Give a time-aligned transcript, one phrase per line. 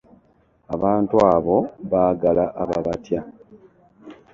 [0.75, 1.57] Abantu abo
[1.91, 3.19] baagala ababatya.